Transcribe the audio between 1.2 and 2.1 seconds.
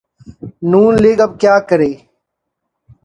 اب کیا کرے؟